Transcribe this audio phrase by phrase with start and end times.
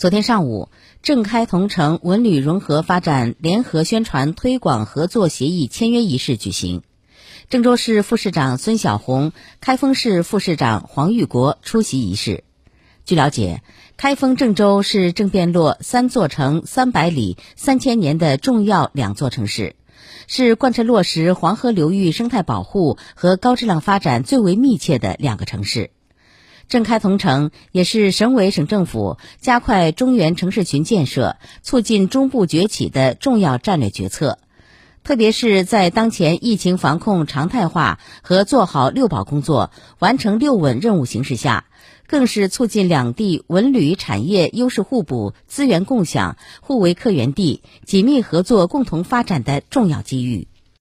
[0.00, 0.70] 昨天上午，
[1.02, 6.80] 郑开同城文旅融合发展联合宣传推广合作协议签约仪式举行。
[7.50, 12.44] 郑州市副市长孙晓红、开封市副市长黄玉国出席仪式。
[13.04, 13.62] 据了解，
[13.98, 19.76] 开封郑州是郑汴洛三座城三百里、三千年的重要两座城市，
[20.26, 25.90] 是贯彻落实黄河流域生态保护和高质量发展最为密切的两个城市。
[26.70, 34.38] 郑开同城也是省委省政府加快中原城市群建设、促进中部崛起的重要战略决策，
[35.02, 41.64] 特别是在当前疫情防控常态化和做好六保工作、完成六稳任务形势下，
[42.06, 50.46] 更是促进两地文旅产业优势互补、资源共享、互为客源地、紧密合作、共同发展的重要机遇。